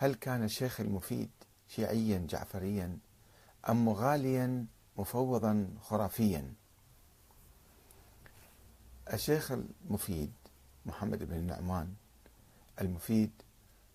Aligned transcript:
هل 0.00 0.14
كان 0.14 0.44
الشيخ 0.44 0.80
المفيد 0.80 1.30
شيعيا 1.68 2.26
جعفريا 2.28 2.98
أم 3.68 3.84
مغاليا 3.84 4.66
مفوضا 4.96 5.68
خرافيا؟ 5.80 6.54
الشيخ 9.12 9.52
المفيد 9.52 10.32
محمد 10.86 11.22
بن 11.22 11.36
النعمان 11.36 11.94
المفيد 12.80 13.30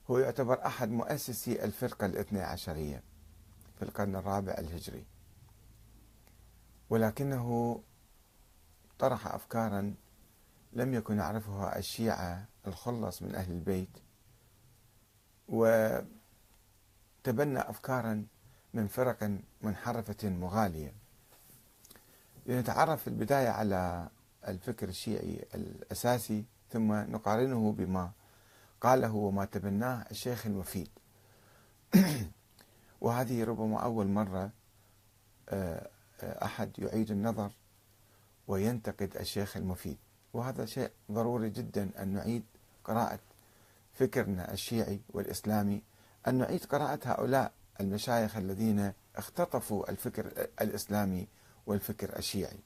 هو 0.10 0.18
يعتبر 0.18 0.66
أحد 0.66 0.90
مؤسسي 0.90 1.64
الفرقة 1.64 2.06
الاثنى 2.06 2.42
عشرية 2.42 3.04
في 3.76 3.86
القرن 3.86 4.16
الرابع 4.16 4.54
الهجري. 4.54 5.06
ولكنه 6.90 7.80
طرح 9.00 9.28
أفكارا 9.28 9.96
لم 10.74 10.94
يكن 10.94 11.18
يعرفها 11.18 11.78
الشيعة 11.78 12.46
الخلص 12.68 13.22
من 13.22 13.36
أهل 13.36 13.52
البيت 13.52 13.90
وتبنى 15.54 16.10
أفكارا 17.60 18.26
من 18.74 18.88
فرق 18.88 19.32
منحرفة 19.62 20.30
مغالية. 20.30 20.94
لنتعرف 22.46 23.02
في 23.02 23.08
البداية 23.08 23.50
على 23.50 24.10
الفكر 24.48 24.90
الشيعي 24.90 25.46
الأساسي 25.56 26.46
ثم 26.72 26.94
نقارنه 26.94 27.72
بما 27.72 28.12
قاله 28.82 29.16
وما 29.16 29.46
تبناه 29.46 30.06
الشيخ 30.12 30.46
المفيد 30.46 30.90
وهذه 33.02 33.44
ربما 33.44 33.80
أول 33.80 34.08
مرة 34.08 34.52
آه، 35.50 35.90
آه، 36.22 36.46
أحد 36.46 36.80
يعيد 36.80 37.12
النظر 37.12 37.52
وينتقد 38.48 39.18
الشيخ 39.18 39.58
المفيد. 39.58 39.98
وهذا 40.34 40.66
شيء 40.66 40.92
ضروري 41.12 41.50
جدا 41.50 41.90
أن 42.00 42.08
نعيد 42.08 42.44
قراءة 42.84 43.20
فكرنا 43.94 44.54
الشيعي 44.54 45.02
والإسلامي 45.10 45.84
أن 46.28 46.36
نعيد 46.36 46.66
قراءة 46.66 47.00
هؤلاء 47.04 47.52
المشايخ 47.82 48.38
الذين 48.38 48.94
اختطفوا 49.16 49.90
الفكر 49.90 50.48
الإسلامي 50.62 51.28
والفكر 51.66 52.18
الشيعي. 52.20 52.60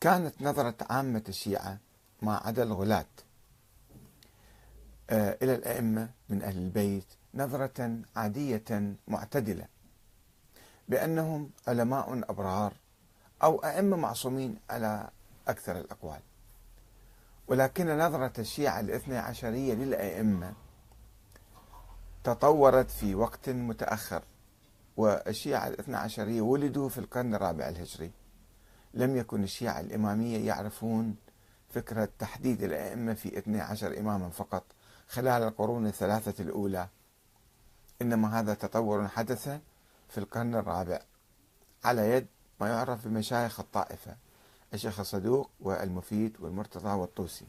كانت 0.00 0.42
نظرة 0.42 0.74
عامة 0.90 1.24
الشيعة 1.28 1.78
ما 2.22 2.36
عدا 2.36 2.62
الغلاة 2.62 3.06
آه، 5.10 5.38
إلى 5.42 5.54
الأئمة 5.54 6.10
من 6.28 6.42
أهل 6.42 6.58
البيت 6.58 7.06
نظرة 7.34 7.98
عادية 8.16 8.94
معتدلة 9.08 9.66
بأنهم 10.88 11.50
علماء 11.68 12.30
أبرار 12.30 12.72
أو 13.42 13.64
أئمة 13.64 13.96
معصومين 13.96 14.56
على 14.70 15.10
أكثر 15.48 15.78
الأقوال. 15.78 16.20
ولكن 17.50 17.98
نظرة 17.98 18.32
الشيعة 18.38 18.80
الاثنى 18.80 19.16
عشرية 19.16 19.74
للأئمة 19.74 20.52
تطورت 22.24 22.90
في 22.90 23.14
وقت 23.14 23.48
متأخر 23.48 24.22
والشيعة 24.96 25.68
الاثنى 25.68 25.96
عشرية 25.96 26.40
ولدوا 26.40 26.88
في 26.88 26.98
القرن 26.98 27.34
الرابع 27.34 27.68
الهجري. 27.68 28.10
لم 28.94 29.16
يكن 29.16 29.42
الشيعة 29.42 29.80
الإمامية 29.80 30.46
يعرفون 30.46 31.16
فكرة 31.70 32.08
تحديد 32.18 32.62
الأئمة 32.62 33.14
في 33.14 33.38
12 33.38 33.98
إماما 33.98 34.28
فقط 34.28 34.64
خلال 35.08 35.42
القرون 35.42 35.86
الثلاثة 35.86 36.42
الأولى. 36.42 36.88
إنما 38.02 38.40
هذا 38.40 38.54
تطور 38.54 39.08
حدث 39.08 39.48
في 40.08 40.18
القرن 40.18 40.54
الرابع 40.54 41.00
على 41.84 42.10
يد 42.10 42.26
ما 42.60 42.68
يعرف 42.68 43.08
بمشايخ 43.08 43.60
الطائفة. 43.60 44.16
الشيخ 44.74 45.00
الصدوق 45.00 45.50
والمفيد 45.60 46.36
والمرتضى 46.40 46.88
والطوسي. 46.88 47.46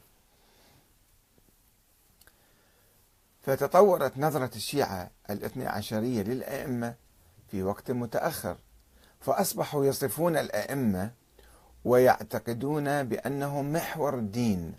فتطورت 3.42 4.18
نظرة 4.18 4.52
الشيعة 4.56 5.12
الاثني 5.30 5.68
عشرية 5.68 6.22
للأئمة 6.24 6.96
في 7.52 7.64
وقت 7.64 7.92
متأخر 7.92 8.58
فأصبحوا 9.20 9.86
يصفون 9.86 10.38
الأئمة 10.38 11.12
ويعتقدون 11.86 13.04
بأنهم 13.04 13.74
محور 13.74 14.18
الدين 14.18 14.74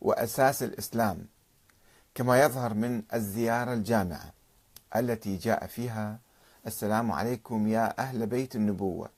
وأساس 0.00 0.62
الإسلام 0.62 1.26
كما 2.14 2.42
يظهر 2.42 2.74
من 2.74 3.02
الزيارة 3.14 3.72
الجامعة 3.72 4.32
التي 4.96 5.36
جاء 5.36 5.66
فيها 5.66 6.18
السلام 6.66 7.12
عليكم 7.12 7.68
يا 7.68 8.00
أهل 8.00 8.26
بيت 8.26 8.56
النبوة 8.56 9.10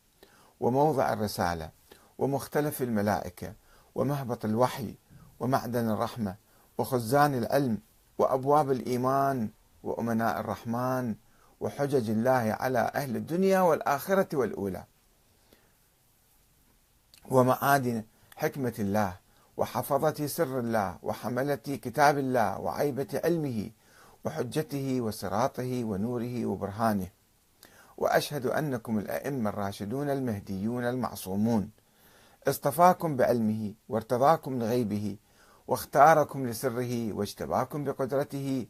وموضع 0.61 1.13
الرسالة. 1.13 1.71
ومختلف 2.19 2.83
الملائكة 2.83 3.53
ومهبط 3.95 4.45
الوحي 4.45 4.95
ومعدن 5.41 5.91
الرحمة 5.91 6.35
وخزان 6.79 7.35
العلم 7.35 7.79
وأبواب 8.19 8.71
الإيمان 8.71 9.51
وأمناء 9.83 10.41
الرحمن 10.41 11.15
وحجج 11.61 12.11
الله 12.11 12.57
على 12.61 12.91
أهل 12.95 13.17
الدنيا 13.17 13.61
والآخرة 13.61 14.37
والأولى. 14.37 14.85
ومعادن 17.31 18.05
حكمة 18.37 18.75
الله 18.79 19.17
وحفظة 19.57 20.27
سر 20.27 20.59
الله 20.59 20.99
وحملة 21.03 21.55
كتاب 21.55 22.19
الله 22.19 22.61
وعيبة 22.61 23.21
علمه 23.25 23.71
وحجته 24.25 25.01
وصراطه 25.01 25.85
ونوره 25.85 26.47
وبرهانه. 26.47 27.09
وأشهد 27.97 28.47
أنكم 28.47 28.99
الأئمة 28.99 29.51
الراشدون 29.51 30.11
المهديون 30.11 30.85
المعصومون. 30.85 31.71
اصطفاكم 32.49 33.17
بعلمه 33.17 33.75
وارتضاكم 33.89 34.59
لغيبه 34.59 35.17
واختاركم 35.69 36.47
لسره 36.47 37.13
واجتباكم 37.13 37.85
بقدرته 37.85 38.67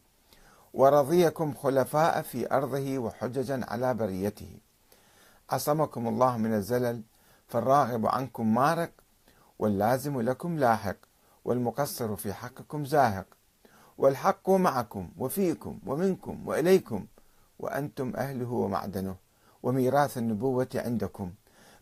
ورضيكم 0.74 1.54
خلفاء 1.54 2.22
في 2.22 2.52
أرضه 2.52 2.98
وحججا 2.98 3.60
على 3.68 3.94
بريته. 3.94 4.58
عصمكم 5.50 6.08
الله 6.08 6.36
من 6.36 6.54
الزلل 6.54 7.02
فالراغب 7.48 8.06
عنكم 8.06 8.54
مارق 8.54 8.90
واللازم 9.58 10.20
لكم 10.20 10.58
لاحق 10.58 10.96
والمقصر 11.44 12.16
في 12.16 12.32
حقكم 12.32 12.84
زاهق. 12.84 13.26
والحق 13.98 14.50
معكم 14.50 15.10
وفيكم 15.18 15.78
ومنكم 15.86 16.48
وإليكم 16.48 17.06
وأنتم 17.58 18.12
أهله 18.16 18.52
ومعدنه 18.52 19.16
وميراث 19.62 20.18
النبوة 20.18 20.68
عندكم. 20.74 21.32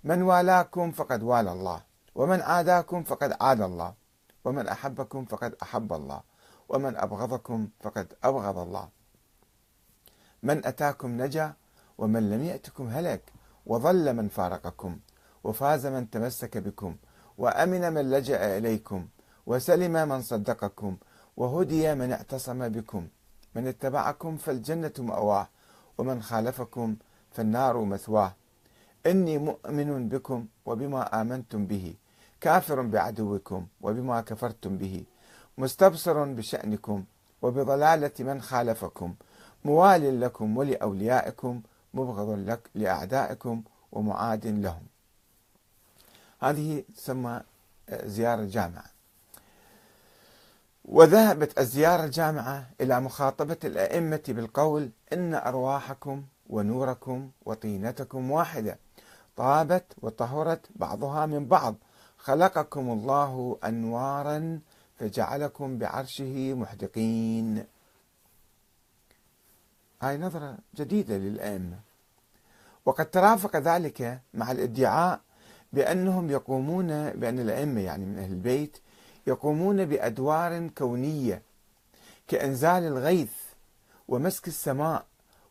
من 0.05 0.23
والاكم 0.23 0.93
فقد 0.93 1.23
والى 1.23 1.53
الله 1.53 1.81
ومن 2.15 2.41
عاداكم 2.41 3.03
فقد 3.03 3.37
عاد 3.41 3.61
الله 3.61 3.95
ومن 4.45 4.69
أحبكم 4.69 5.25
فقد 5.25 5.55
أحب 5.63 5.93
الله 5.93 6.21
ومن 6.69 6.97
أبغضكم 6.97 7.69
فقد 7.81 8.07
أبغض 8.25 8.59
الله. 8.59 8.89
من 10.43 10.67
أتاكم 10.67 11.23
نجا 11.23 11.53
ومن 11.99 12.31
لم 12.31 12.45
يأتكم 12.45 12.89
هلك 12.89 13.33
وظل 13.67 14.13
من 14.15 14.29
فارقكم 14.29 14.99
وفاز 15.45 15.87
من 15.87 16.11
تمسك 16.11 16.59
بكم 16.59 16.97
وأمن 17.39 17.93
من 17.93 18.11
لجأ 18.11 18.59
إليكم 18.59 19.09
وسلم 19.47 20.09
من 20.09 20.23
صدقكم 20.23 20.97
وهدي 21.37 21.95
من 21.95 22.13
اعتصم 22.13 22.69
بكم. 22.69 23.09
من 23.55 23.67
اتبعكم 23.67 24.37
فالجنة 24.37 24.93
مأواه 24.99 25.49
ومن 25.99 26.23
خالفكم 26.23 26.97
فالنار 27.33 27.85
مثواه. 27.85 28.35
إني 29.07 29.39
مؤمن 29.39 30.09
بكم 30.09 30.47
وبما 30.67 31.21
آمنتم 31.21 31.67
به 31.67 31.95
كافر 32.41 32.83
بعدوكم 32.83 33.67
وبما 33.81 34.21
كفرتم 34.21 34.77
به 34.77 35.05
مستبصر 35.59 36.25
بشأنكم 36.25 37.05
وبضلالة 37.43 38.11
من 38.21 38.43
خالفكم 38.43 39.15
موال 39.65 40.21
لكم 40.21 40.57
ولأوليائكم 40.57 41.63
مبغض 41.95 42.31
لك 42.31 42.61
لأعدائكم 42.75 43.63
ومعاد 43.93 44.47
لهم. 44.47 44.83
هذه 46.41 46.85
تسمى 46.97 47.41
زيارة 48.05 48.45
جامعة 48.45 48.85
وذهبت 50.85 51.59
الزيارة 51.59 52.05
الجامعة 52.05 52.67
إلى 52.81 53.01
مخاطبة 53.01 53.57
الأئمة 53.65 54.23
بالقول 54.29 54.91
إن 55.13 55.35
أرواحكم 55.35 56.23
ونوركم 56.49 57.31
وطينتكم 57.45 58.31
واحدة. 58.31 58.79
طابت 59.43 59.85
وطهرت 60.03 60.67
بعضها 60.77 61.27
من 61.27 61.47
بعض. 61.47 61.75
خلقكم 62.19 62.91
الله 62.91 63.59
أنوارا 63.65 64.61
فجعلكم 64.99 65.79
بعرشه 65.79 66.55
محدقين. 66.55 67.65
هاي 70.03 70.19
نظرة 70.19 70.59
جديدة 70.77 71.17
للأئمة. 71.17 71.79
وقد 72.87 73.11
ترافق 73.11 73.57
ذلك 73.57 74.21
مع 74.35 74.53
الادعاء 74.53 75.21
بأنهم 75.73 76.31
يقومون 76.31 77.11
بأن 77.11 77.39
الأئمة 77.39 77.81
يعني 77.81 78.05
من 78.05 78.19
أهل 78.19 78.33
البيت 78.33 78.79
يقومون 79.27 79.85
بأدوار 79.85 80.69
كونية 80.69 81.43
كإنزال 82.29 82.83
الغيث 82.83 83.33
ومسك 84.09 84.49
السماء 84.49 85.05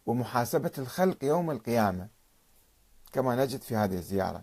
ومحاسبة 0.05 0.71
الخلق 0.77 1.23
يوم 1.23 1.51
القيامة. 1.51 2.20
كما 3.13 3.35
نجد 3.35 3.61
في 3.61 3.75
هذه 3.75 3.93
الزيارة. 3.93 4.41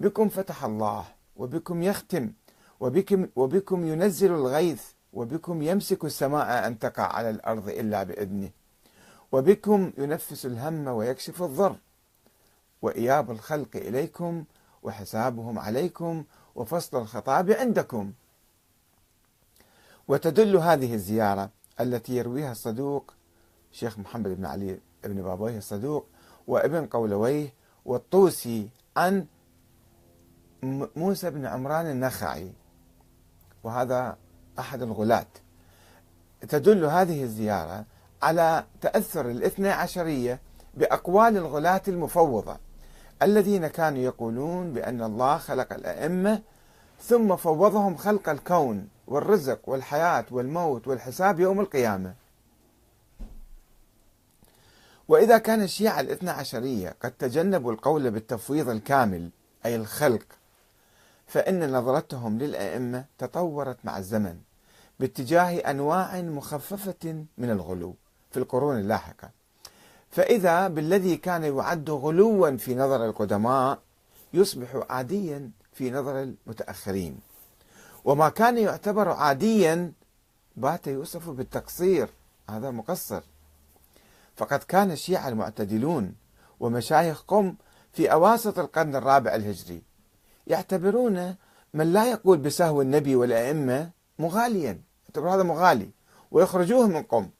بكم 0.00 0.28
فتح 0.28 0.64
الله 0.64 1.04
وبكم 1.36 1.82
يختم 1.82 2.32
وبكم, 2.80 3.28
وبكم 3.36 3.86
ينزل 3.86 4.32
الغيث 4.32 4.82
وبكم 5.12 5.62
يمسك 5.62 6.04
السماء 6.04 6.66
أن 6.66 6.78
تقع 6.78 7.02
على 7.02 7.30
الأرض 7.30 7.68
إلا 7.68 8.02
بإذنه. 8.02 8.50
وبكم 9.32 9.92
ينفس 9.98 10.46
الهم 10.46 10.88
ويكشف 10.88 11.42
الضر. 11.42 11.76
وإياب 12.82 13.30
الخلق 13.30 13.76
إليكم 13.76 14.44
وحسابهم 14.82 15.58
عليكم 15.58 16.24
وفصل 16.54 16.96
الخطاب 17.02 17.50
عندكم. 17.50 18.12
وتدل 20.08 20.56
هذه 20.56 20.94
الزيارة 20.94 21.50
التي 21.80 22.16
يرويها 22.16 22.52
الصدوق 22.52 23.14
شيخ 23.72 23.98
محمد 23.98 24.28
بن 24.36 24.46
علي 24.46 24.78
بن 25.04 25.22
بابويه 25.22 25.58
الصدوق 25.58 26.06
وابن 26.46 26.86
قولويه 26.86 27.52
والطوسي 27.88 28.68
عن 28.96 29.26
موسى 30.96 31.30
بن 31.30 31.46
عمران 31.46 31.86
النخعي 31.86 32.52
وهذا 33.64 34.16
أحد 34.58 34.82
الغلاة. 34.82 35.26
تدل 36.48 36.84
هذه 36.84 37.22
الزيارة 37.22 37.84
على 38.22 38.64
تأثر 38.80 39.30
الاثنى 39.30 39.68
عشرية 39.68 40.40
بأقوال 40.74 41.36
الغلاة 41.36 41.82
المفوضة 41.88 42.56
الذين 43.22 43.66
كانوا 43.66 43.98
يقولون 43.98 44.72
بأن 44.72 45.02
الله 45.02 45.38
خلق 45.38 45.72
الأئمة 45.72 46.42
ثم 47.02 47.36
فوضهم 47.36 47.96
خلق 47.96 48.28
الكون 48.28 48.88
والرزق 49.06 49.68
والحياة 49.68 50.24
والموت 50.30 50.88
والحساب 50.88 51.40
يوم 51.40 51.60
القيامة. 51.60 52.14
وإذا 55.08 55.38
كان 55.38 55.62
الشيعة 55.62 56.00
الاثنى 56.00 56.30
عشرية 56.30 56.96
قد 57.02 57.10
تجنبوا 57.10 57.72
القول 57.72 58.10
بالتفويض 58.10 58.68
الكامل 58.68 59.30
أي 59.66 59.76
الخلق 59.76 60.26
فإن 61.26 61.72
نظرتهم 61.72 62.38
للأئمة 62.38 63.04
تطورت 63.18 63.76
مع 63.84 63.98
الزمن 63.98 64.38
باتجاه 65.00 65.70
أنواع 65.70 66.20
مخففة 66.20 67.24
من 67.38 67.50
الغلو 67.50 67.94
في 68.30 68.36
القرون 68.36 68.78
اللاحقة. 68.78 69.30
فإذا 70.10 70.68
بالذي 70.68 71.16
كان 71.16 71.44
يعد 71.44 71.90
غلوا 71.90 72.56
في 72.56 72.74
نظر 72.74 73.04
القدماء 73.06 73.78
يصبح 74.34 74.84
عاديا 74.90 75.50
في 75.72 75.90
نظر 75.90 76.22
المتأخرين. 76.22 77.20
وما 78.04 78.28
كان 78.28 78.58
يعتبر 78.58 79.08
عاديا 79.08 79.92
بات 80.56 80.86
يوصف 80.86 81.30
بالتقصير 81.30 82.08
هذا 82.50 82.70
مقصر. 82.70 83.22
فقد 84.38 84.58
كان 84.58 84.90
الشيعة 84.90 85.28
المعتدلون 85.28 86.14
ومشايخ 86.60 87.22
قم 87.22 87.54
في 87.92 88.12
أواسط 88.12 88.58
القرن 88.58 88.96
الرابع 88.96 89.34
الهجري 89.34 89.82
يعتبرون 90.46 91.34
من 91.74 91.92
لا 91.92 92.10
يقول 92.10 92.38
بسهو 92.38 92.82
النبي 92.82 93.16
والأئمة 93.16 93.90
مغاليا 94.18 94.80
يعتبر 95.04 95.34
هذا 95.34 95.42
مغالي 95.42 95.90
ويخرجوه 96.30 96.86
من 96.86 97.02
قم. 97.02 97.30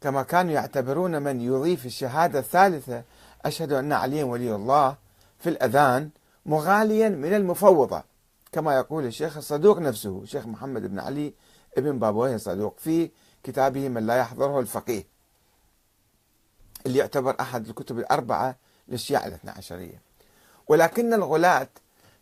كما 0.00 0.22
كانوا 0.22 0.52
يعتبرون 0.52 1.22
من 1.22 1.40
يضيف 1.40 1.86
الشهادة 1.86 2.38
الثالثة 2.38 3.02
أشهد 3.44 3.72
أن 3.72 3.92
علي 3.92 4.22
ولي 4.22 4.54
الله 4.54 4.96
في 5.38 5.48
الأذان 5.48 6.10
مغاليا 6.46 7.08
من 7.08 7.34
المفوضة 7.34 8.02
كما 8.52 8.76
يقول 8.76 9.06
الشيخ 9.06 9.36
الصدوق 9.36 9.78
نفسه 9.78 10.20
الشيخ 10.22 10.46
محمد 10.46 10.82
بن 10.82 10.98
علي 10.98 11.34
ابن 11.78 11.98
بابويه 11.98 12.34
الصدوق 12.34 12.78
في 12.78 13.10
كتابه 13.48 13.88
من 13.88 14.06
لا 14.06 14.16
يحضره 14.16 14.60
الفقيه 14.60 15.04
اللي 16.86 16.98
يعتبر 16.98 17.36
أحد 17.40 17.68
الكتب 17.68 17.98
الأربعة 17.98 18.56
للشيعة 18.88 19.26
الاثنى 19.26 19.50
عشرية. 19.50 20.00
ولكن 20.68 21.14
الغلاة 21.14 21.68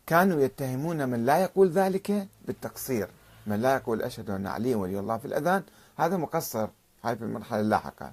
كانوا 0.07 0.41
يتهمون 0.41 1.09
من 1.09 1.27
لا 1.27 1.39
يقول 1.39 1.71
ذلك 1.71 2.29
بالتقصير 2.45 3.09
من 3.47 3.63
لا 3.63 3.75
يقول 3.75 4.03
أشهد 4.03 4.31
أن 4.31 4.47
علي 4.47 4.75
ولي 4.75 4.99
الله 4.99 5.19
في 5.19 5.25
الأذان. 5.25 5.63
هذا 5.97 6.17
مقصر 6.17 6.69
هاي 7.05 7.17
في 7.17 7.25
المرحلة 7.25 7.61
اللاحقة. 7.61 8.13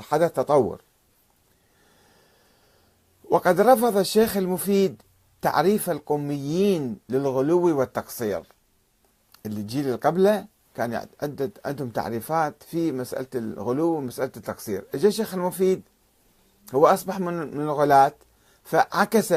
حدث 0.00 0.32
تطور. 0.32 0.80
وقد 3.30 3.60
رفض 3.60 3.96
الشيخ 3.96 4.36
المفيد 4.36 5.02
تعريف 5.42 5.90
القميين 5.90 6.98
للغلو 7.08 7.78
والتقصير. 7.78 8.42
الجيل 9.46 9.84
اللي 9.84 9.96
قبله 9.96 10.46
كان 10.78 11.06
عندهم 11.66 11.88
تعريفات 11.88 12.54
في 12.70 12.92
مسألة 12.92 13.26
الغلو 13.34 13.94
ومسألة 13.94 14.30
التقصير. 14.36 14.84
اجى 14.94 15.08
الشيخ 15.08 15.34
المفيد 15.34 15.82
هو 16.74 16.86
أصبح 16.86 17.20
من 17.20 17.60
الغلاة 17.60 18.12
فعكس 18.64 19.32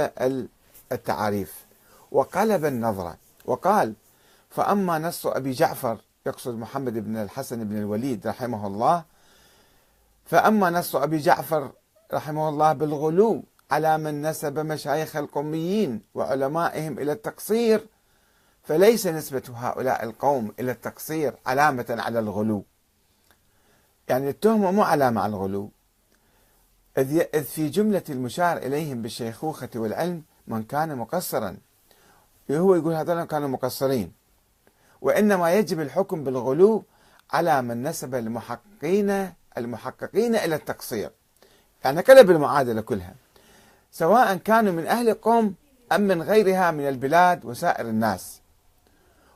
التعاريف 0.91 1.65
وقلب 2.11 2.65
النظرة 2.65 3.17
وقال 3.45 3.93
فأما 4.49 4.99
نص 4.99 5.27
أبي 5.27 5.51
جعفر 5.51 5.97
يقصد 6.25 6.55
محمد 6.55 6.93
بن 6.93 7.17
الحسن 7.17 7.63
بن 7.63 7.77
الوليد 7.77 8.27
رحمه 8.27 8.67
الله 8.67 9.03
فأما 10.25 10.69
نص 10.69 10.95
أبي 10.95 11.17
جعفر 11.17 11.71
رحمه 12.13 12.49
الله 12.49 12.73
بالغلو 12.73 13.43
على 13.71 13.97
من 13.97 14.21
نسب 14.21 14.59
مشايخ 14.59 15.15
القوميين 15.15 16.01
وعلمائهم 16.15 16.99
إلى 16.99 17.11
التقصير 17.11 17.87
فليس 18.63 19.07
نسبة 19.07 19.43
هؤلاء 19.55 20.03
القوم 20.03 20.53
إلى 20.59 20.71
التقصير 20.71 21.33
علامة 21.45 21.85
على 21.89 22.19
الغلو. 22.19 22.65
يعني 24.09 24.29
التهمة 24.29 24.71
مو 24.71 24.83
علامة 24.83 25.21
على 25.21 25.29
الغلو. 25.29 25.71
إذ 26.97 27.43
في 27.43 27.69
جملة 27.69 28.03
المشار 28.09 28.57
إليهم 28.57 29.01
بالشيخوخة 29.01 29.69
والعلم 29.75 30.23
من 30.47 30.63
كان 30.63 30.95
مقصرا 30.95 31.57
هو 32.51 32.75
يقول 32.75 32.93
هذول 32.93 33.23
كانوا 33.23 33.47
مقصرين. 33.47 34.13
وإنما 35.01 35.53
يجب 35.53 35.79
الحكم 35.79 36.23
بالغلو 36.23 36.83
على 37.31 37.61
من 37.61 37.83
نسب 37.83 38.15
المحققين 38.15 39.33
المحققين 39.57 40.35
إلى 40.35 40.55
التقصير. 40.55 41.11
يعني 41.83 42.01
قلب 42.01 42.31
المعادلة 42.31 42.81
كلها. 42.81 43.15
سواء 43.91 44.35
كانوا 44.37 44.73
من 44.73 44.87
أهل 44.87 45.13
قوم 45.13 45.55
أم 45.91 46.01
من 46.01 46.21
غيرها 46.21 46.71
من 46.71 46.87
البلاد 46.87 47.45
وسائر 47.45 47.89
الناس. 47.89 48.40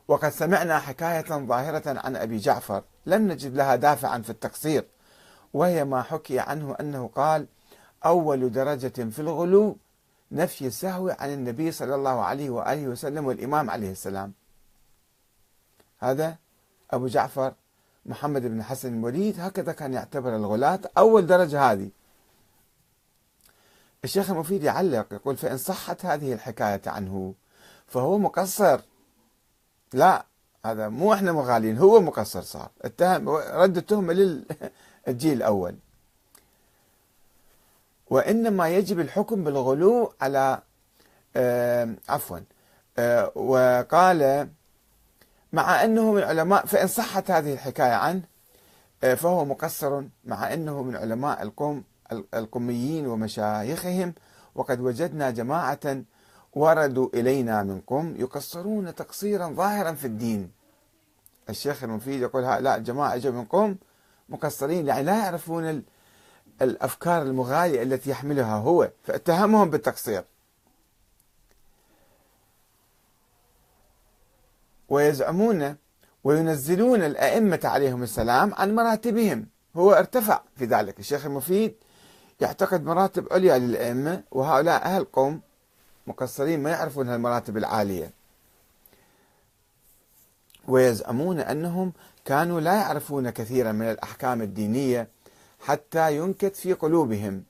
وقد 0.08 0.30
سمعنا 0.30 0.80
حكاية 0.80 1.46
ظاهرة 1.46 2.00
عن 2.00 2.16
أبي 2.16 2.38
جعفر. 2.38 2.84
لم 3.06 3.32
نجد 3.32 3.56
لها 3.56 3.76
دافعا 3.76 4.20
في 4.20 4.30
التقصير 4.30 4.86
وهي 5.54 5.86
ما 5.86 6.02
حكي 6.02 6.40
عنه 6.40 6.76
أنه 6.80 7.08
قال 7.16 7.48
أول 8.06 8.52
درجة 8.52 9.10
في 9.10 9.20
الغلو 9.20 9.78
نفي 10.32 10.68
السهو 10.68 11.16
عن 11.20 11.34
النبي 11.34 11.72
صلى 11.72 11.96
الله 11.96 12.24
عليه 12.24 12.50
وآله 12.50 12.88
وسلم 12.88 13.26
والإمام 13.26 13.70
عليه 13.70 13.92
السلام. 13.92 14.34
هذا 16.00 16.36
أبو 16.92 17.08
جعفر 17.08 17.54
محمد 18.06 18.42
بن 18.42 18.64
حسن 18.64 19.00
الوليد 19.00 19.40
هكذا 19.40 19.72
كان 19.72 19.94
يعتبر 19.94 20.36
الغلاة 20.36 20.80
أول 20.98 21.28
درجة 21.28 21.72
هذه. 21.72 21.90
الشيخ 24.04 24.30
المفيد 24.30 24.64
يعلق 24.64 25.14
يقول 25.14 25.38
فإن 25.38 25.58
صحت 25.58 26.06
هذه 26.06 26.34
الحكاية 26.34 26.82
عنه 26.88 27.34
فهو 27.88 28.18
مقصر 28.18 28.82
لا 29.94 30.26
هذا 30.66 30.90
مو 30.90 31.14
إحنا 31.14 31.32
مغالين 31.32 31.78
هو 31.78 32.02
مقصر 32.02 32.42
صار. 32.42 32.70
اتهم 32.82 33.30
رد 33.30 33.78
التهمة 33.78 34.14
للجيل 34.14 35.38
الأول. 35.38 35.76
وإنما 38.10 38.70
يجب 38.70 39.00
الحكم 39.00 39.44
بالغلو 39.44 40.14
على 40.22 40.62
عفوا 42.10 42.40
آه 42.98 43.32
وقال 43.36 44.50
مع 45.54 45.84
أنه 45.84 46.12
من 46.12 46.24
علماء 46.24 46.66
فإن 46.66 46.88
صحت 46.88 47.32
هذه 47.32 47.54
الحكاية 47.54 47.94
عنه 47.94 48.22
آه، 49.04 49.14
فهو 49.14 49.46
مقصر 49.46 50.04
مع 50.26 50.54
أنه 50.54 50.84
من 50.84 50.96
علماء 50.96 51.42
القوم 51.44 51.84
القميين 52.34 53.08
ومشايخهم 53.08 54.14
وقد 54.56 54.80
وجدنا 54.80 55.32
جماعة 55.32 56.04
وردوا 56.56 57.10
إلينا 57.14 57.64
من 57.64 57.82
قم 57.88 58.16
يقصرون 58.16 58.96
تقصيرا 58.96 59.48
ظاهرا 59.48 59.92
في 59.92 60.08
الدين. 60.08 60.52
الشيخ 61.50 61.84
المفيد 61.84 62.22
يقول 62.22 62.44
لا 62.44 62.78
جماعة 62.78 63.16
اجوا 63.16 63.32
من 63.32 63.46
قم 63.46 63.76
مقصرين 64.30 64.88
يعني 64.88 65.04
لا 65.04 65.18
يعرفون 65.18 65.84
الأفكار 66.62 67.22
المغالية 67.22 67.84
التي 67.84 68.10
يحملها 68.10 68.56
هو 68.56 68.92
فاتهمهم 69.04 69.70
بالتقصير. 69.70 70.24
ويزعمون 74.90 75.76
وينزلون 76.24 77.04
الأئمة 77.04 77.60
عليهم 77.64 78.04
السلام 78.04 78.54
عن 78.54 78.76
مراتبهم. 78.76 79.48
هو 79.76 79.94
ارتفع 79.94 80.42
في 80.56 80.66
ذلك. 80.66 81.00
الشيخ 81.00 81.26
المفيد 81.26 81.76
يعتقد 82.42 82.84
مراتب 82.84 83.34
عليا 83.34 83.58
للأئمة 83.58 84.24
وهؤلاء 84.32 84.82
أهل 84.82 85.04
قوم. 85.04 85.42
مقصرين 86.08 86.64
ما 86.64 86.70
يعرفون 86.70 87.10
هالمراتب 87.10 87.58
العالية. 87.58 88.12
ويزعمون 90.68 91.40
أنهم 91.40 91.94
كانوا 92.26 92.62
لا 92.62 92.74
يعرفون 92.74 93.30
كثيرا 93.30 93.72
من 93.72 93.86
الأحكام 93.92 94.42
الدينية 94.42 95.08
حتى 95.60 96.18
ينكت 96.18 96.56
في 96.56 96.74
قلوبهم 96.74 97.44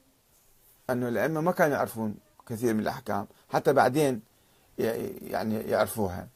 أن 0.90 1.04
الأئمة 1.04 1.42
ما 1.42 1.52
كانوا 1.52 1.76
يعرفون 1.76 2.16
كثير 2.50 2.74
من 2.74 2.80
الأحكام 2.80 3.28
حتى 3.50 3.74
بعدين 3.74 4.22
يعني 4.78 5.56
يعرفوها. 5.56 6.28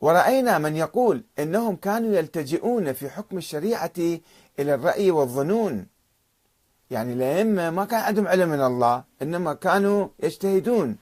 ورأينا 0.00 0.58
من 0.58 0.76
يقول 0.76 1.24
إنهم 1.38 1.76
كانوا 1.76 2.16
يلتجئون 2.16 2.92
في 2.92 3.10
حكم 3.10 3.38
الشريعة 3.38 3.92
إلى 4.58 4.74
الرأي 4.74 5.10
والظنون. 5.10 5.86
يعني 6.92 7.12
الأئمة 7.12 7.70
ما 7.70 7.84
كان 7.84 8.00
عندهم 8.00 8.28
علم 8.28 8.48
من 8.48 8.60
الله 8.60 9.04
إنما 9.22 9.54
كانوا 9.54 10.08
يجتهدون 10.22 10.96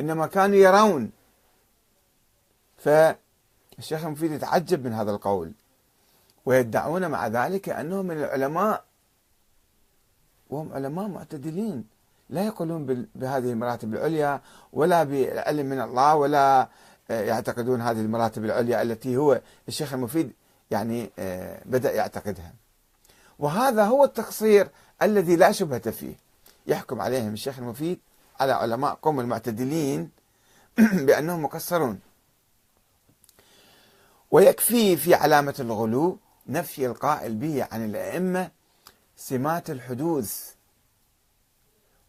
إنما 0.00 0.26
كانوا 0.26 0.56
يرون. 0.56 1.10
فالشيخ 2.76 4.04
المفيد 4.04 4.32
يتعجب 4.32 4.84
من 4.86 4.92
هذا 4.92 5.10
القول 5.10 5.52
ويدعون 6.46 7.08
مع 7.08 7.26
ذلك 7.26 7.68
أنهم 7.68 8.06
من 8.06 8.16
العلماء 8.16 8.84
وهم 10.50 10.72
علماء 10.72 11.08
معتدلين. 11.08 11.84
لا 12.30 12.46
يقولون 12.46 13.06
بهذه 13.14 13.52
المراتب 13.52 13.94
العليا 13.94 14.40
ولا 14.72 15.04
بالعلم 15.04 15.66
من 15.66 15.80
الله 15.80 16.14
ولا 16.14 16.68
آه، 17.10 17.22
يعتقدون 17.22 17.80
هذه 17.80 18.00
المراتب 18.00 18.44
العليا 18.44 18.82
التي 18.82 19.16
هو 19.16 19.40
الشيخ 19.68 19.92
المفيد 19.92 20.32
يعني 20.70 21.10
آه، 21.18 21.62
بدأ 21.66 21.92
يعتقدها. 21.92 22.52
وهذا 23.38 23.84
هو 23.84 24.04
التقصير 24.04 24.68
الذي 25.02 25.36
لا 25.36 25.52
شبهة 25.52 25.90
فيه. 25.90 26.14
يحكم 26.66 27.00
عليهم 27.00 27.32
الشيخ 27.32 27.58
المفيد 27.58 27.98
على 28.40 28.52
علماء 28.52 28.98
قوم 29.02 29.20
المعتدلين 29.20 30.10
بأنهم 31.06 31.42
مقصرون. 31.42 32.00
ويكفي 34.30 34.96
في 34.96 35.14
علامة 35.14 35.54
الغلو 35.60 36.18
نفي 36.46 36.86
القائل 36.86 37.34
به 37.34 37.66
عن 37.72 37.84
الأئمة 37.84 38.50
سمات 39.16 39.70
الحدوث 39.70 40.52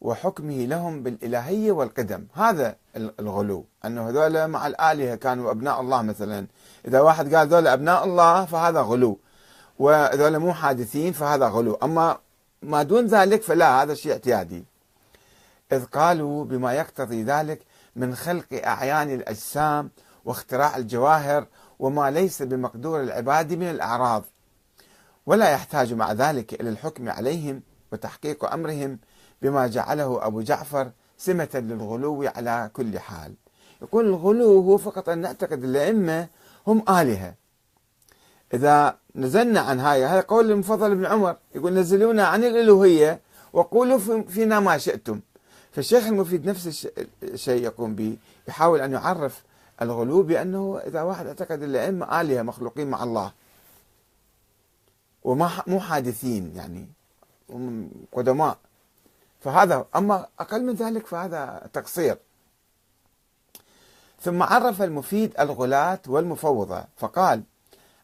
وحكمه 0.02 0.66
لهم 0.66 1.04
بالإلهية 1.04 1.72
والقدم. 1.72 2.26
هذا 2.34 2.76
الغلو. 2.96 3.66
أنه 3.86 4.10
هذول 4.10 4.48
مع 4.48 4.68
الآلهة 4.68 5.16
كانوا 5.16 5.52
أبناء 5.52 5.82
الله 5.82 6.02
مثلا. 6.02 6.48
إذا 6.88 7.02
واحد 7.02 7.36
قال 7.36 7.48
هذول 7.48 7.68
أبناء 7.68 8.04
الله 8.04 8.46
فهذا 8.46 8.82
غلو. 8.82 9.20
وهذول 9.80 10.40
مو 10.40 10.54
حادثين 10.54 11.14
فهذا 11.14 11.48
غلو. 11.48 11.74
أما 11.74 12.18
ما 12.62 12.84
دون 12.84 13.06
ذلك 13.06 13.42
فلا 13.42 13.84
هذا 13.84 13.94
شيء 13.94 14.12
اعتيادي. 14.12 14.64
إذ 15.72 15.86
قالوا 15.86 16.46
بما 16.46 16.74
يقتضي 16.74 17.24
ذلك 17.24 17.62
من 17.96 18.16
خلق 18.16 18.46
أعيان 18.54 19.14
الأجسام 19.14 19.90
واختراع 20.26 20.78
الجواهر 20.78 21.46
وما 21.80 22.12
ليس 22.12 22.42
بمقدور 22.42 23.02
العباد 23.02 23.54
من 23.54 23.70
الأعراض. 23.70 24.24
ولا 25.26 25.50
يحتاج 25.50 25.94
مع 25.94 26.14
ذلك 26.14 26.54
إلى 26.62 26.70
الحكم 26.70 27.10
عليهم 27.10 27.62
وتحقيق 27.92 28.54
أمرهم 28.54 29.00
بما 29.42 29.68
جعله 29.68 30.26
أبو 30.26 30.42
جعفر 30.42 30.92
سمة 31.18 31.50
للغلو 31.54 32.32
على 32.36 32.70
كل 32.74 33.00
حال. 33.00 33.34
يقول 33.82 34.06
الغلو 34.06 34.62
هو 34.62 34.78
فقط 34.78 35.10
أن 35.10 35.18
نعتقد 35.18 35.64
الأئمة 35.64 36.28
هم 36.68 36.84
آلهة. 36.90 37.34
إذا 38.54 38.98
نزلنا 39.16 39.60
عن 39.60 39.80
هاي 39.80 40.06
هذا 40.06 40.22
قول 40.22 40.52
المفضل 40.52 40.96
بن 40.96 41.06
عمر 41.06 41.36
يقول 41.56 41.74
نزلونا 41.74 42.28
عن 42.28 42.44
الألوهية 42.44 43.22
وقولوا 43.54 44.24
فينا 44.24 44.60
ما 44.60 44.78
شئتم. 44.78 45.20
فالشيخ 45.72 46.08
المفيد 46.08 46.46
نفس 46.46 46.88
الشيء 47.24 47.64
يقوم 47.64 47.96
به 47.96 48.18
يحاول 48.48 48.82
أن 48.82 48.92
يعرف 48.92 49.44
الغلو 49.82 50.24
بأنه 50.24 50.82
إذا 50.88 51.02
واحد 51.02 51.28
اعتقد 51.28 51.64
الأئمة 51.64 52.22
آلهة 52.22 52.42
مخلوقين 52.42 52.90
مع 52.90 53.04
الله 53.04 53.32
وما 55.24 55.50
مو 55.68 55.80
حادثين 55.80 56.56
يعني 56.56 56.88
قدماء. 58.12 58.58
فهذا 59.42 59.86
أما 59.96 60.28
أقل 60.40 60.64
من 60.64 60.74
ذلك 60.74 61.08
فهذا 61.08 61.70
تقصير. 61.74 62.18
ثم 64.22 64.44
عرف 64.44 64.82
المفيد 64.82 65.34
الغلاة 65.40 66.00
والمفوضة 66.08 66.84
فقال 66.98 67.44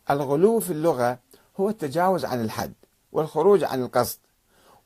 الغلو 0.09 0.59
في 0.59 0.71
اللغة 0.71 1.19
هو 1.59 1.69
التجاوز 1.69 2.25
عن 2.25 2.41
الحد 2.41 2.73
والخروج 3.11 3.63
عن 3.63 3.83
القصد 3.83 4.19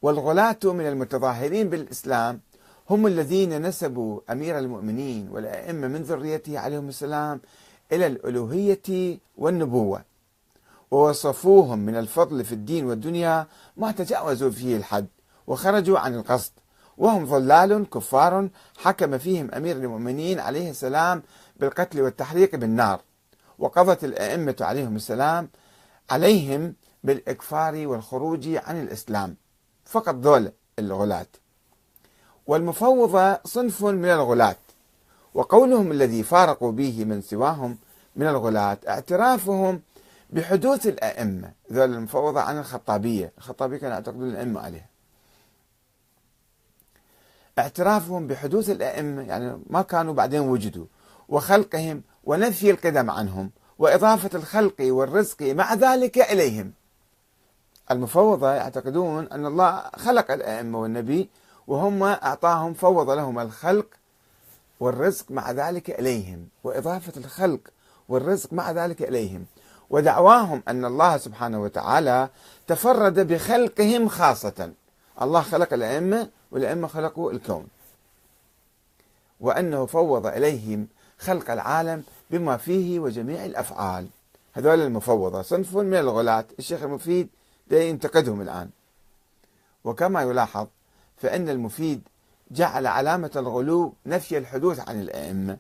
والغلاة 0.02 0.60
من 0.64 0.88
المتظاهرين 0.88 1.70
بالإسلام 1.70 2.42
هم 2.90 3.08
الذين 3.08 3.62
نسبوا 3.62 4.22
أمير 4.32 4.60
المؤمنين 4.60 5.30
والأئمة 5.32 5.88
من 5.88 6.02
ذريته 6.04 6.60
عليهم 6.60 6.90
السلام 6.90 7.42
إلى 7.92 8.08
الألوهية 8.08 9.18
والنبوة 9.38 10.02
ووصفوهم 10.92 11.80
من 11.80 11.96
الفضل 11.96 12.46
في 12.46 12.52
الدين 12.52 12.86
والدنيا 12.86 13.48
ما 13.78 13.92
تجاوزوا 13.92 14.52
فيه 14.52 14.78
الحد 14.78 15.08
وخرجوا 15.48 16.00
عن 16.00 16.16
القصد 16.16 16.52
وهم 16.98 17.26
ضلال 17.26 17.90
كفار 17.90 18.50
حكم 18.78 19.18
فيهم 19.18 19.52
أمير 19.52 19.76
المؤمنين 19.76 20.40
عليه 20.40 20.70
السلام 20.70 21.24
بالقتل 21.60 22.02
والتحريق 22.02 22.56
بالنار. 22.56 23.02
وقضت 23.60 24.04
الأئمة 24.04 24.56
عليهم 24.62 24.96
السلام 24.96 25.50
عليهم 26.10 26.74
بالإكفار 27.04 27.88
والخروج 27.88 28.48
عن 28.48 28.82
الإسلام 28.82 29.36
فقط 29.86 30.16
ذول 30.16 30.52
الغلاة. 30.80 31.28
والمفوضة 32.48 33.40
صنف 33.46 33.84
من 33.86 34.10
الغلاة 34.10 34.56
وقولهم 35.34 35.92
الذي 35.92 36.24
فارقوا 36.24 36.72
به 36.72 37.06
من 37.06 37.22
سواهم 37.22 37.78
من 38.16 38.28
الغلاة 38.28 38.78
اعترافهم 38.88 39.82
بحدوث 40.30 40.88
الأئمة 40.88 41.52
ذول 41.74 41.94
المفوضة 41.94 42.42
عن 42.42 42.58
الخطابية 42.60 43.32
الخطابية 43.38 43.78
كانوا 43.78 43.94
يعتقدون 43.94 44.30
الأئمة 44.30 44.62
عليها. 44.62 44.90
اعترافهم 47.60 48.28
بحدوث 48.28 48.70
الأئمة 48.70 49.22
يعني 49.22 49.60
ما 49.68 49.82
كانوا 49.82 50.14
بعدين 50.14 50.40
وجدوا 50.40 50.86
وخلقهم 51.30 52.04
ونفي 52.30 52.72
القدم 52.72 53.12
عنهم 53.12 53.52
وإضافة 53.80 54.30
الخلق 54.38 54.76
والرزق 54.82 55.42
مع 55.42 55.74
ذلك 55.74 56.18
إليهم. 56.18 56.74
المفوضة 57.92 58.52
يعتقدون 58.52 59.28
أن 59.28 59.46
الله 59.46 59.84
خلق 59.96 60.32
الأئمة 60.32 60.82
والنبي 60.82 61.30
وهم 61.68 62.04
أعطاهم 62.04 62.74
فوض 62.74 63.10
لهم 63.10 63.40
الخلق 63.40 63.86
والرزق 64.80 65.32
مع 65.32 65.52
ذلك 65.52 65.90
إليهم. 65.90 66.48
وإضافة 66.64 67.14
الخلق 67.18 67.60
والرزق 68.10 68.54
مع 68.54 68.72
ذلك 68.72 69.02
إليهم. 69.02 69.46
ودعواهم 69.90 70.64
أن 70.68 70.86
الله 70.86 71.18
سبحانه 71.18 71.62
وتعالى 71.62 72.30
تفرد 72.68 73.20
بخلقهم 73.20 74.08
خاصة. 74.08 74.72
الله 75.22 75.42
خلق 75.42 75.74
الأئمة 75.74 76.30
والأئمة 76.52 76.88
خلقوا 76.88 77.32
الكون. 77.32 77.68
وأنه 79.40 79.86
فوض 79.86 80.28
إليهم 80.28 80.88
خلق 81.20 81.52
العالم 81.52 82.04
بما 82.30 82.58
فيه 82.58 83.00
وجميع 83.00 83.46
الأفعال. 83.46 84.08
هذول 84.54 84.82
المفوضة 84.82 85.42
صنف 85.42 85.76
من 85.78 85.94
الغلاة 85.94 86.46
الشيخ 86.60 86.84
المفيد 86.84 87.30
ينتقدهم 87.72 88.42
الآن. 88.42 88.70
وكما 89.84 90.22
يلاحظ 90.22 90.68
فإن 91.18 91.50
المفيد 91.50 92.02
جعل 92.52 92.88
علامة 92.88 93.32
الغلو 93.36 93.94
نفي 94.06 94.38
الحدوث 94.38 94.90
عن 94.90 95.02
الأئمة 95.02 95.58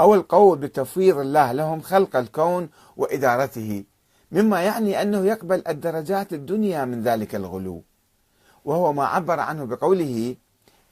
أو 0.00 0.14
القول 0.14 0.58
بتفويض 0.58 1.18
الله 1.18 1.52
لهم 1.52 1.80
خلق 1.80 2.16
الكون 2.16 2.68
وإدارته 2.96 3.84
مما 4.32 4.62
يعني 4.62 5.02
أنه 5.02 5.26
يقبل 5.26 5.62
الدرجات 5.68 6.32
الدنيا 6.32 6.84
من 6.84 7.02
ذلك 7.02 7.34
الغلو. 7.34 7.82
وهو 8.64 8.92
ما 8.92 9.06
عبر 9.06 9.40
عنه 9.40 9.64
بقوله 9.64 10.36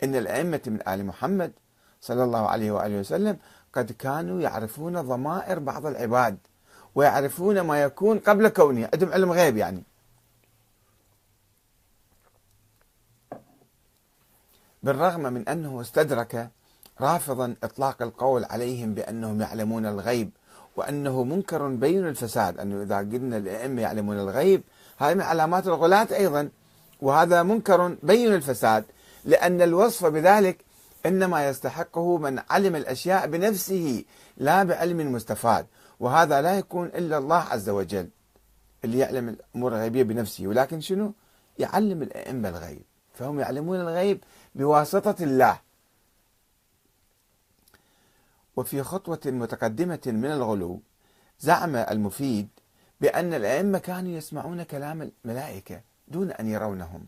إن 0.02 0.16
الأئمة 0.16 0.60
من 0.66 0.88
آل 0.88 1.06
محمد 1.06 1.52
صلى 2.00 2.24
الله 2.24 2.48
عليه 2.48 2.70
وآله 2.70 3.00
وسلم 3.00 3.36
قد 3.76 3.92
كانوا 3.92 4.40
يعرفون 4.40 5.00
ضمائر 5.00 5.58
بعض 5.58 5.86
العباد 5.86 6.38
ويعرفون 6.94 7.60
ما 7.60 7.82
يكون 7.82 8.18
قبل 8.18 8.48
كونه. 8.48 8.88
عندهم 8.92 9.12
علم 9.12 9.32
غيب 9.32 9.56
يعني. 9.56 9.82
بالرغم 14.82 15.20
من 15.20 15.48
أنه 15.48 15.80
استدرك 15.80 16.50
رافضا 17.00 17.54
إطلاق 17.62 18.02
القول 18.02 18.44
عليهم 18.44 18.94
بأنهم 18.94 19.40
يعلمون 19.40 19.86
الغيب 19.86 20.30
وأنه 20.76 21.24
منكر 21.24 21.68
بين 21.68 22.08
الفساد 22.08 22.58
أنه 22.58 22.82
إذا 22.82 22.98
قلنا 22.98 23.36
الأئمة 23.36 23.82
يعلمون 23.82 24.18
الغيب 24.18 24.62
هذه 24.98 25.14
من 25.14 25.20
علامات 25.20 25.66
الغلاة 25.66 26.08
أيضا 26.12 26.48
وهذا 27.02 27.42
منكر 27.42 27.96
بين 28.02 28.34
الفساد 28.34 28.84
لأن 29.24 29.62
الوصف 29.62 30.06
بذلك 30.06 30.65
إنما 31.06 31.48
يستحقه 31.48 32.18
من 32.18 32.42
علم 32.50 32.76
الأشياء 32.76 33.26
بنفسه 33.26 34.04
لا 34.36 34.62
بعلم 34.62 35.12
مستفاد. 35.12 35.66
وهذا 36.00 36.42
لا 36.42 36.58
يكون 36.58 36.86
إلا 36.86 37.18
الله 37.18 37.36
عز 37.36 37.68
وجل 37.68 38.08
اللي 38.84 38.98
يعلم 38.98 39.28
الأمور 39.28 39.72
الغيبية 39.72 40.02
بنفسه. 40.02 40.46
ولكن 40.46 40.80
شنو؟ 40.80 41.12
يعلم 41.58 42.02
الأئمة 42.02 42.48
الغيب. 42.48 42.82
فهم 43.14 43.40
يعلمون 43.40 43.80
الغيب 43.80 44.24
بواسطة 44.54 45.24
الله. 45.24 45.60
وفي 48.56 48.82
خطوة 48.82 49.20
متقدمة 49.26 50.00
من 50.06 50.30
الغلو 50.30 50.80
زعم 51.40 51.76
المفيد 51.76 52.48
بأن 53.00 53.34
الأئمة 53.34 53.78
كانوا 53.78 54.12
يسمعون 54.12 54.62
كلام 54.62 55.10
الملائكة 55.24 55.80
دون 56.08 56.30
أن 56.30 56.48
يرونهم. 56.48 57.04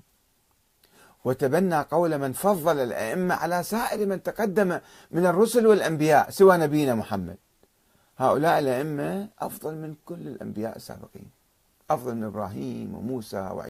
وتبنى 1.24 1.80
قول 1.80 2.18
من 2.18 2.32
فضل 2.32 2.78
الأئمة 2.78 3.34
على 3.34 3.62
سائر 3.62 4.06
من 4.06 4.22
تقدم 4.22 4.80
من 5.10 5.26
الرسل 5.26 5.66
والأنبياء 5.66 6.30
سوى 6.30 6.56
نبينا 6.56 6.94
محمد. 6.94 7.36
هؤلاء 8.18 8.58
الأئمة 8.58 9.28
أفضل 9.38 9.74
من 9.74 9.94
كل 10.04 10.28
الأنبياء 10.28 10.76
السابقين. 10.76 11.30
أفضل 11.90 12.14
من 12.14 12.24
إبراهيم 12.24 12.94
وموسى 12.94 13.48